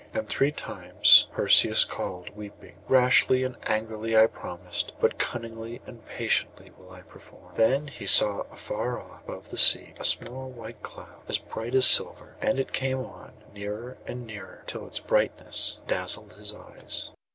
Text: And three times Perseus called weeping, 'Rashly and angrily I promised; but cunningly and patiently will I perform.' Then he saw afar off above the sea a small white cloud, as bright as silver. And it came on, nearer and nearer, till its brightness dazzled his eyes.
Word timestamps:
And 0.15 0.27
three 0.27 0.51
times 0.51 1.27
Perseus 1.31 1.85
called 1.85 2.35
weeping, 2.35 2.77
'Rashly 2.87 3.43
and 3.43 3.55
angrily 3.65 4.17
I 4.17 4.25
promised; 4.25 4.93
but 4.99 5.19
cunningly 5.19 5.79
and 5.85 6.03
patiently 6.07 6.71
will 6.75 6.89
I 6.91 7.01
perform.' 7.03 7.53
Then 7.53 7.87
he 7.87 8.07
saw 8.07 8.39
afar 8.51 8.99
off 8.99 9.21
above 9.25 9.51
the 9.51 9.57
sea 9.57 9.93
a 9.99 10.03
small 10.03 10.49
white 10.49 10.81
cloud, 10.81 11.21
as 11.27 11.37
bright 11.37 11.75
as 11.75 11.85
silver. 11.85 12.35
And 12.41 12.57
it 12.59 12.73
came 12.73 12.97
on, 13.05 13.33
nearer 13.53 13.99
and 14.07 14.25
nearer, 14.25 14.63
till 14.65 14.87
its 14.87 14.99
brightness 14.99 15.77
dazzled 15.87 16.33
his 16.33 16.55
eyes. 16.55 17.11